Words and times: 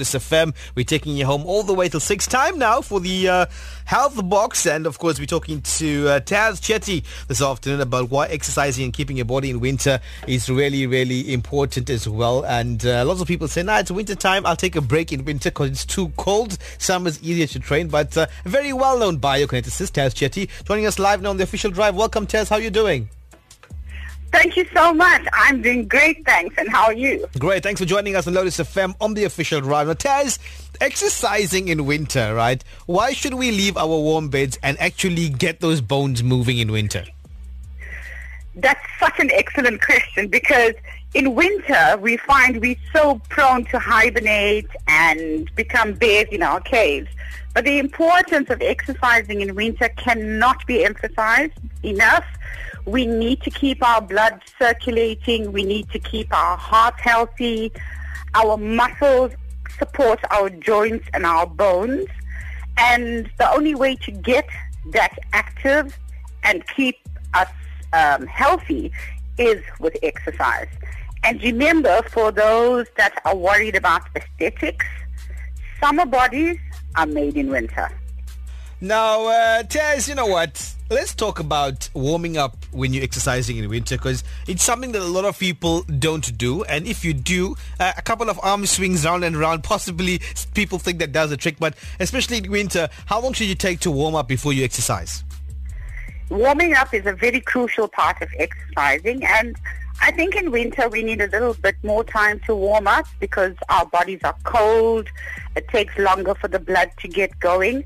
This 0.00 0.14
FM. 0.14 0.54
We're 0.74 0.86
taking 0.86 1.14
you 1.14 1.26
home 1.26 1.44
all 1.44 1.62
the 1.62 1.74
way 1.74 1.90
till 1.90 2.00
six 2.00 2.26
time 2.26 2.58
now 2.58 2.80
for 2.80 3.00
the 3.00 3.28
uh, 3.28 3.46
health 3.84 4.26
box, 4.30 4.64
and 4.66 4.86
of 4.86 4.98
course 4.98 5.20
we're 5.20 5.26
talking 5.26 5.60
to 5.60 6.08
uh, 6.08 6.20
Tas 6.20 6.58
Chetty 6.58 7.04
this 7.28 7.42
afternoon 7.42 7.82
about 7.82 8.08
why 8.08 8.26
exercising 8.28 8.84
and 8.84 8.94
keeping 8.94 9.18
your 9.18 9.26
body 9.26 9.50
in 9.50 9.60
winter 9.60 10.00
is 10.26 10.48
really, 10.48 10.86
really 10.86 11.34
important 11.34 11.90
as 11.90 12.08
well. 12.08 12.46
And 12.46 12.86
uh, 12.86 13.04
lots 13.04 13.20
of 13.20 13.28
people 13.28 13.46
say, 13.46 13.62
"Nah, 13.62 13.80
it's 13.80 13.90
winter 13.90 14.14
time. 14.14 14.46
I'll 14.46 14.56
take 14.56 14.74
a 14.74 14.80
break 14.80 15.12
in 15.12 15.22
winter 15.26 15.50
because 15.50 15.70
it's 15.70 15.84
too 15.84 16.08
cold. 16.16 16.56
Summer's 16.78 17.22
easier 17.22 17.46
to 17.48 17.58
train." 17.58 17.88
But 17.88 18.16
uh, 18.16 18.26
very 18.46 18.72
well-known 18.72 19.20
biokineticist, 19.20 19.92
Tas 19.92 20.14
Chetty, 20.14 20.48
joining 20.64 20.86
us 20.86 20.98
live 20.98 21.20
now 21.20 21.28
on 21.28 21.36
the 21.36 21.44
official 21.44 21.70
drive. 21.70 21.94
Welcome, 21.94 22.26
Tas. 22.26 22.48
How 22.48 22.56
are 22.56 22.62
you 22.62 22.70
doing? 22.70 23.10
Thank 24.32 24.56
you 24.56 24.64
so 24.72 24.94
much. 24.94 25.26
I'm 25.32 25.60
doing 25.60 25.88
great, 25.88 26.24
thanks. 26.24 26.54
And 26.56 26.68
how 26.68 26.84
are 26.84 26.92
you? 26.92 27.26
Great. 27.38 27.62
Thanks 27.62 27.80
for 27.80 27.86
joining 27.86 28.14
us 28.14 28.26
on 28.26 28.34
Lotus 28.34 28.58
FM 28.58 28.94
on 29.00 29.14
the 29.14 29.24
official. 29.24 29.60
Now, 29.60 29.92
Tas, 29.92 30.38
exercising 30.80 31.68
in 31.68 31.84
winter, 31.84 32.34
right? 32.34 32.62
Why 32.86 33.12
should 33.12 33.34
we 33.34 33.50
leave 33.50 33.76
our 33.76 33.88
warm 33.88 34.28
beds 34.28 34.58
and 34.62 34.80
actually 34.80 35.28
get 35.30 35.60
those 35.60 35.80
bones 35.80 36.22
moving 36.22 36.58
in 36.58 36.70
winter? 36.70 37.04
That's 38.54 38.84
such 38.98 39.18
an 39.18 39.30
excellent 39.32 39.82
question 39.82 40.28
because 40.28 40.74
in 41.14 41.34
winter 41.34 41.96
we 42.00 42.16
find 42.16 42.60
we're 42.60 42.76
so 42.92 43.20
prone 43.30 43.64
to 43.66 43.78
hibernate 43.78 44.68
and 44.86 45.52
become 45.56 45.94
bears 45.94 46.28
in 46.30 46.42
our 46.42 46.60
caves. 46.60 47.08
But 47.54 47.64
the 47.64 47.78
importance 47.78 48.48
of 48.48 48.62
exercising 48.62 49.40
in 49.40 49.54
winter 49.56 49.88
cannot 49.96 50.64
be 50.66 50.84
emphasized 50.84 51.54
enough. 51.82 52.24
We 52.86 53.06
need 53.06 53.42
to 53.42 53.50
keep 53.50 53.82
our 53.86 54.00
blood 54.00 54.40
circulating. 54.58 55.52
We 55.52 55.64
need 55.64 55.90
to 55.90 55.98
keep 55.98 56.32
our 56.32 56.56
heart 56.56 56.94
healthy. 56.98 57.72
Our 58.34 58.56
muscles 58.56 59.32
support 59.78 60.20
our 60.30 60.50
joints 60.50 61.06
and 61.12 61.24
our 61.26 61.46
bones. 61.46 62.06
And 62.76 63.30
the 63.38 63.50
only 63.52 63.74
way 63.74 63.96
to 63.96 64.10
get 64.10 64.48
that 64.92 65.18
active 65.32 65.98
and 66.42 66.66
keep 66.74 66.96
us 67.34 67.48
um, 67.92 68.26
healthy 68.26 68.92
is 69.38 69.62
with 69.78 69.96
exercise. 70.02 70.68
And 71.22 71.42
remember, 71.42 72.02
for 72.10 72.32
those 72.32 72.86
that 72.96 73.20
are 73.24 73.36
worried 73.36 73.76
about 73.76 74.02
aesthetics, 74.16 74.86
summer 75.78 76.06
bodies 76.06 76.58
are 76.96 77.06
made 77.06 77.36
in 77.36 77.50
winter. 77.50 77.90
Now, 78.82 79.26
uh, 79.26 79.62
Tas, 79.64 80.08
you 80.08 80.14
know 80.14 80.24
what? 80.24 80.74
Let's 80.88 81.14
talk 81.14 81.38
about 81.38 81.90
warming 81.92 82.38
up 82.38 82.56
when 82.72 82.94
you're 82.94 83.04
exercising 83.04 83.58
in 83.58 83.68
winter 83.68 83.98
because 83.98 84.24
it's 84.48 84.62
something 84.62 84.92
that 84.92 85.02
a 85.02 85.04
lot 85.04 85.26
of 85.26 85.38
people 85.38 85.82
don't 85.82 86.38
do. 86.38 86.64
And 86.64 86.86
if 86.86 87.04
you 87.04 87.12
do, 87.12 87.56
uh, 87.78 87.92
a 87.98 88.00
couple 88.00 88.30
of 88.30 88.40
arm 88.42 88.64
swings 88.64 89.04
round 89.04 89.22
and 89.22 89.36
round, 89.36 89.64
possibly 89.64 90.22
people 90.54 90.78
think 90.78 90.98
that 91.00 91.12
does 91.12 91.28
the 91.28 91.36
trick. 91.36 91.56
But 91.58 91.76
especially 92.00 92.38
in 92.38 92.50
winter, 92.50 92.88
how 93.04 93.20
long 93.20 93.34
should 93.34 93.48
you 93.48 93.54
take 93.54 93.80
to 93.80 93.90
warm 93.90 94.14
up 94.14 94.28
before 94.28 94.54
you 94.54 94.64
exercise? 94.64 95.24
Warming 96.30 96.72
up 96.72 96.94
is 96.94 97.04
a 97.04 97.12
very 97.12 97.42
crucial 97.42 97.86
part 97.86 98.22
of 98.22 98.30
exercising. 98.38 99.22
And 99.26 99.56
I 100.00 100.10
think 100.10 100.36
in 100.36 100.50
winter 100.50 100.88
we 100.88 101.02
need 101.02 101.20
a 101.20 101.26
little 101.26 101.52
bit 101.52 101.76
more 101.82 102.02
time 102.02 102.40
to 102.46 102.54
warm 102.54 102.86
up 102.86 103.06
because 103.20 103.54
our 103.68 103.84
bodies 103.84 104.20
are 104.24 104.36
cold. 104.44 105.06
It 105.54 105.68
takes 105.68 105.98
longer 105.98 106.34
for 106.34 106.48
the 106.48 106.60
blood 106.60 106.92
to 107.00 107.08
get 107.08 107.38
going. 107.40 107.84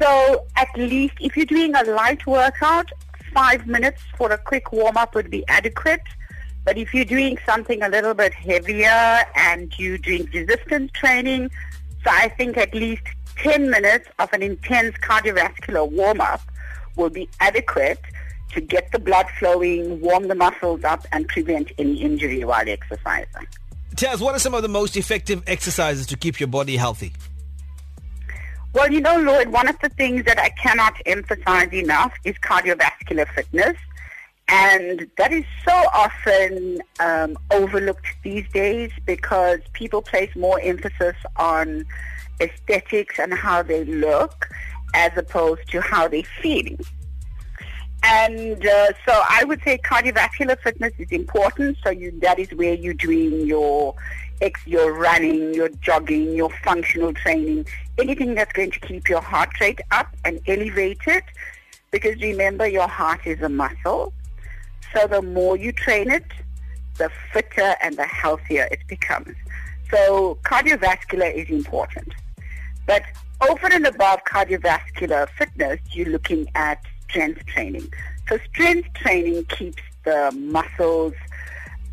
So 0.00 0.46
at 0.56 0.68
least 0.76 1.14
if 1.20 1.36
you're 1.36 1.46
doing 1.46 1.74
a 1.74 1.84
light 1.84 2.26
workout, 2.26 2.90
five 3.32 3.66
minutes 3.66 4.02
for 4.16 4.30
a 4.30 4.38
quick 4.38 4.72
warm 4.72 4.96
up 4.96 5.14
would 5.14 5.30
be 5.30 5.46
adequate. 5.48 6.02
But 6.64 6.78
if 6.78 6.94
you're 6.94 7.04
doing 7.04 7.38
something 7.44 7.82
a 7.82 7.88
little 7.88 8.14
bit 8.14 8.32
heavier 8.32 9.24
and 9.36 9.72
you're 9.78 9.98
doing 9.98 10.28
resistance 10.32 10.90
training, 10.92 11.50
so 12.02 12.10
I 12.10 12.28
think 12.28 12.56
at 12.56 12.74
least 12.74 13.02
10 13.36 13.70
minutes 13.70 14.08
of 14.18 14.32
an 14.32 14.42
intense 14.42 14.96
cardiovascular 14.96 15.90
warm 15.90 16.20
up 16.20 16.40
will 16.96 17.10
be 17.10 17.28
adequate 17.40 18.00
to 18.52 18.60
get 18.60 18.90
the 18.92 18.98
blood 18.98 19.26
flowing, 19.38 20.00
warm 20.00 20.28
the 20.28 20.34
muscles 20.34 20.84
up, 20.84 21.06
and 21.12 21.26
prevent 21.28 21.72
any 21.76 22.00
injury 22.00 22.44
while 22.44 22.68
exercising. 22.68 23.46
Tas, 23.96 24.20
what 24.20 24.34
are 24.34 24.38
some 24.38 24.54
of 24.54 24.62
the 24.62 24.68
most 24.68 24.96
effective 24.96 25.42
exercises 25.46 26.06
to 26.06 26.16
keep 26.16 26.40
your 26.40 26.46
body 26.46 26.76
healthy? 26.76 27.12
Well, 28.74 28.90
you 28.90 29.00
know, 29.00 29.16
Lloyd, 29.16 29.50
one 29.50 29.68
of 29.68 29.78
the 29.78 29.88
things 29.88 30.24
that 30.24 30.40
I 30.40 30.48
cannot 30.48 30.94
emphasize 31.06 31.72
enough 31.72 32.12
is 32.24 32.34
cardiovascular 32.38 33.32
fitness. 33.32 33.76
And 34.48 35.08
that 35.16 35.32
is 35.32 35.44
so 35.64 35.72
often 35.94 36.82
um, 36.98 37.38
overlooked 37.52 38.04
these 38.24 38.44
days 38.52 38.90
because 39.06 39.60
people 39.74 40.02
place 40.02 40.34
more 40.34 40.60
emphasis 40.60 41.14
on 41.36 41.86
aesthetics 42.40 43.20
and 43.20 43.32
how 43.32 43.62
they 43.62 43.84
look 43.84 44.48
as 44.92 45.12
opposed 45.16 45.70
to 45.70 45.80
how 45.80 46.08
they're 46.08 46.24
feeling. 46.42 46.80
And 48.06 48.66
uh, 48.66 48.92
so 49.06 49.22
I 49.30 49.44
would 49.44 49.62
say 49.62 49.78
cardiovascular 49.78 50.60
fitness 50.60 50.92
is 50.98 51.10
important. 51.10 51.78
So 51.82 51.88
you, 51.90 52.12
that 52.20 52.38
is 52.38 52.50
where 52.52 52.74
you're 52.74 52.92
doing 52.92 53.46
your 53.46 53.94
ex, 54.42 54.60
your 54.66 54.92
running, 54.92 55.54
your 55.54 55.70
jogging, 55.80 56.34
your 56.34 56.50
functional 56.62 57.14
training, 57.14 57.66
anything 57.98 58.34
that's 58.34 58.52
going 58.52 58.72
to 58.72 58.80
keep 58.80 59.08
your 59.08 59.22
heart 59.22 59.58
rate 59.58 59.80
up 59.90 60.14
and 60.26 60.38
elevated. 60.46 61.22
Because 61.92 62.20
remember, 62.20 62.66
your 62.66 62.88
heart 62.88 63.20
is 63.24 63.40
a 63.40 63.48
muscle. 63.48 64.12
So 64.92 65.06
the 65.06 65.22
more 65.22 65.56
you 65.56 65.72
train 65.72 66.10
it, 66.10 66.26
the 66.98 67.10
fitter 67.32 67.74
and 67.82 67.96
the 67.96 68.04
healthier 68.04 68.68
it 68.70 68.80
becomes. 68.86 69.34
So 69.90 70.36
cardiovascular 70.42 71.34
is 71.34 71.48
important. 71.48 72.12
But 72.86 73.02
over 73.48 73.66
and 73.72 73.86
above 73.86 74.24
cardiovascular 74.24 75.26
fitness, 75.38 75.80
you're 75.92 76.10
looking 76.10 76.50
at 76.54 76.84
strength 77.08 77.44
training. 77.46 77.92
So 78.28 78.38
strength 78.52 78.92
training 78.94 79.44
keeps 79.46 79.82
the 80.04 80.32
muscles 80.32 81.14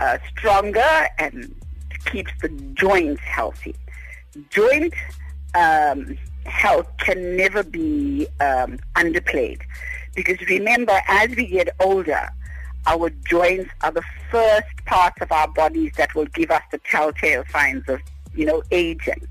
uh, 0.00 0.18
stronger 0.30 1.08
and 1.18 1.54
keeps 2.04 2.32
the 2.40 2.48
joints 2.74 3.22
healthy. 3.22 3.74
Joint 4.50 4.94
um, 5.54 6.18
health 6.44 6.88
can 6.98 7.36
never 7.36 7.62
be 7.62 8.26
um, 8.40 8.78
underplayed 8.94 9.62
because 10.14 10.40
remember, 10.48 10.98
as 11.08 11.30
we 11.36 11.46
get 11.46 11.68
older, 11.80 12.28
our 12.86 13.10
joints 13.28 13.70
are 13.82 13.92
the 13.92 14.02
first 14.30 14.84
parts 14.86 15.20
of 15.20 15.30
our 15.32 15.48
bodies 15.48 15.92
that 15.96 16.14
will 16.14 16.26
give 16.26 16.50
us 16.50 16.62
the 16.70 16.78
telltale 16.78 17.44
signs 17.52 17.88
of, 17.88 18.00
you 18.34 18.46
know, 18.46 18.62
aging. 18.70 19.26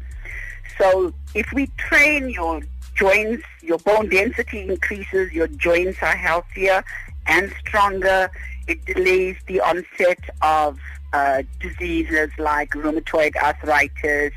So 0.77 1.13
if 1.33 1.51
we 1.53 1.67
train 1.77 2.29
your 2.29 2.61
joints, 2.95 3.43
your 3.61 3.77
bone 3.79 4.09
density 4.09 4.61
increases, 4.61 5.31
your 5.31 5.47
joints 5.47 5.99
are 6.01 6.15
healthier 6.15 6.83
and 7.27 7.53
stronger. 7.59 8.31
It 8.67 8.83
delays 8.85 9.35
the 9.47 9.61
onset 9.61 10.19
of 10.41 10.79
uh, 11.13 11.43
diseases 11.59 12.29
like 12.37 12.71
rheumatoid 12.71 13.35
arthritis, 13.35 14.33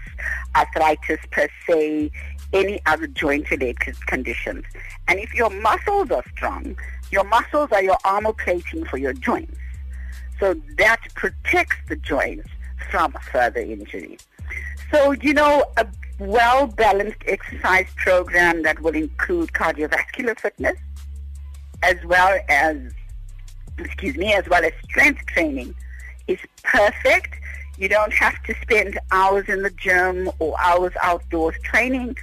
arthritis 0.54 1.18
per 1.30 1.48
se, 1.66 2.10
any 2.52 2.80
other 2.86 3.06
joint-related 3.06 4.06
conditions. 4.06 4.64
And 5.06 5.18
if 5.18 5.34
your 5.34 5.50
muscles 5.50 6.10
are 6.10 6.24
strong, 6.36 6.76
your 7.10 7.24
muscles 7.24 7.70
are 7.72 7.82
your 7.82 7.98
armor 8.04 8.32
plating 8.32 8.84
for 8.84 8.98
your 8.98 9.12
joints. 9.12 9.56
So 10.38 10.54
that 10.76 11.00
protects 11.14 11.76
the 11.88 11.96
joints 11.96 12.48
from 12.90 13.12
further 13.32 13.60
injury. 13.60 14.18
So, 14.92 15.12
you 15.12 15.34
know, 15.34 15.64
a 15.76 15.86
well-balanced 16.18 17.22
exercise 17.26 17.86
program 17.96 18.62
that 18.62 18.80
will 18.80 18.94
include 18.94 19.52
cardiovascular 19.52 20.38
fitness 20.38 20.76
as 21.82 21.96
well 22.04 22.38
as, 22.48 22.76
excuse 23.78 24.16
me, 24.16 24.32
as 24.32 24.48
well 24.48 24.64
as 24.64 24.72
strength 24.84 25.24
training 25.26 25.74
is 26.26 26.38
perfect. 26.64 27.34
You 27.78 27.88
don't 27.88 28.12
have 28.12 28.42
to 28.44 28.54
spend 28.60 28.98
hours 29.12 29.48
in 29.48 29.62
the 29.62 29.70
gym 29.70 30.30
or 30.40 30.54
hours 30.60 30.92
outdoors 31.02 31.54
training. 31.62 32.16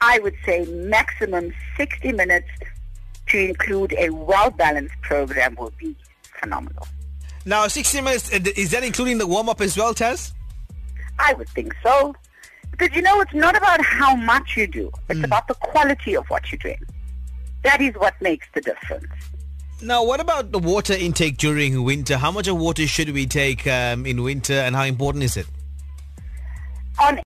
I 0.00 0.18
would 0.18 0.34
say 0.44 0.64
maximum 0.66 1.52
60 1.76 2.12
minutes 2.12 2.48
to 3.28 3.38
include 3.38 3.94
a 3.98 4.10
well-balanced 4.10 5.00
program 5.02 5.56
would 5.58 5.76
be 5.78 5.96
phenomenal. 6.40 6.86
Now, 7.44 7.68
60 7.68 8.00
minutes, 8.00 8.32
uh, 8.32 8.40
is 8.56 8.72
that 8.72 8.82
including 8.82 9.18
the 9.18 9.26
warm-up 9.26 9.60
as 9.60 9.76
well, 9.76 9.94
Tas? 9.94 10.34
I 11.18 11.32
would 11.34 11.48
think 11.50 11.74
so. 11.82 12.14
Because, 12.76 12.94
you 12.94 13.02
know, 13.02 13.20
it's 13.20 13.32
not 13.32 13.56
about 13.56 13.80
how 13.82 14.14
much 14.14 14.56
you 14.56 14.66
do. 14.66 14.90
It's 15.08 15.20
mm. 15.20 15.24
about 15.24 15.48
the 15.48 15.54
quality 15.54 16.14
of 16.14 16.26
what 16.26 16.50
you're 16.52 16.58
doing. 16.58 16.78
That 17.62 17.80
is 17.80 17.94
what 17.94 18.20
makes 18.20 18.46
the 18.54 18.60
difference. 18.60 19.06
Now, 19.82 20.04
what 20.04 20.20
about 20.20 20.52
the 20.52 20.58
water 20.58 20.92
intake 20.92 21.36
during 21.38 21.84
winter? 21.84 22.16
How 22.18 22.30
much 22.30 22.48
of 22.48 22.58
water 22.58 22.86
should 22.86 23.10
we 23.10 23.26
take 23.26 23.66
um, 23.66 24.06
in 24.06 24.22
winter 24.22 24.54
and 24.54 24.76
how 24.76 24.84
important 24.84 25.24
is 25.24 25.36
it? 25.36 25.46
On 26.98 27.20